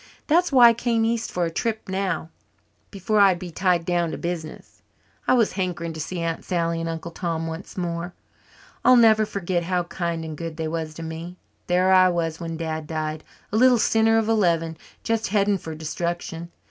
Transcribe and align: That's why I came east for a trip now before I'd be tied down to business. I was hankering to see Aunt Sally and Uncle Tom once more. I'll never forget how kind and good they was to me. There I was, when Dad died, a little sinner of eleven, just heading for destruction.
That's 0.25 0.51
why 0.51 0.69
I 0.69 0.73
came 0.73 1.05
east 1.05 1.29
for 1.31 1.45
a 1.45 1.51
trip 1.51 1.87
now 1.87 2.31
before 2.89 3.19
I'd 3.19 3.37
be 3.37 3.51
tied 3.51 3.85
down 3.85 4.09
to 4.09 4.17
business. 4.17 4.81
I 5.27 5.35
was 5.35 5.51
hankering 5.51 5.93
to 5.93 5.99
see 5.99 6.21
Aunt 6.21 6.43
Sally 6.43 6.79
and 6.81 6.89
Uncle 6.89 7.11
Tom 7.11 7.45
once 7.45 7.77
more. 7.77 8.15
I'll 8.83 8.95
never 8.97 9.27
forget 9.27 9.65
how 9.65 9.83
kind 9.83 10.25
and 10.25 10.35
good 10.35 10.57
they 10.57 10.67
was 10.67 10.95
to 10.95 11.03
me. 11.03 11.37
There 11.67 11.93
I 11.93 12.09
was, 12.09 12.39
when 12.39 12.57
Dad 12.57 12.87
died, 12.87 13.23
a 13.51 13.57
little 13.57 13.77
sinner 13.77 14.17
of 14.17 14.27
eleven, 14.27 14.75
just 15.03 15.27
heading 15.27 15.59
for 15.59 15.75
destruction. 15.75 16.51